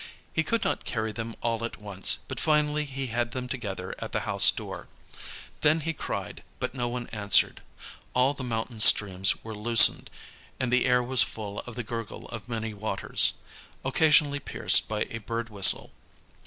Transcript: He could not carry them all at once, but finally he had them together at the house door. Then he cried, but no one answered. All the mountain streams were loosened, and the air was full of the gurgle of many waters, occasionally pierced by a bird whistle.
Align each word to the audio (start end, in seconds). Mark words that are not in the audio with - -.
He 0.33 0.41
could 0.43 0.63
not 0.63 0.83
carry 0.83 1.11
them 1.11 1.35
all 1.43 1.63
at 1.63 1.79
once, 1.79 2.17
but 2.27 2.39
finally 2.39 2.85
he 2.85 3.05
had 3.13 3.33
them 3.33 3.47
together 3.47 3.93
at 3.99 4.13
the 4.13 4.21
house 4.21 4.49
door. 4.49 4.87
Then 5.59 5.81
he 5.81 5.93
cried, 5.93 6.41
but 6.59 6.73
no 6.73 6.89
one 6.89 7.05
answered. 7.11 7.61
All 8.15 8.33
the 8.33 8.43
mountain 8.43 8.79
streams 8.79 9.43
were 9.43 9.53
loosened, 9.53 10.09
and 10.59 10.73
the 10.73 10.85
air 10.87 11.03
was 11.03 11.21
full 11.21 11.59
of 11.67 11.75
the 11.75 11.83
gurgle 11.83 12.27
of 12.29 12.49
many 12.49 12.73
waters, 12.73 13.33
occasionally 13.85 14.39
pierced 14.39 14.87
by 14.87 15.03
a 15.11 15.19
bird 15.19 15.49
whistle. 15.51 15.91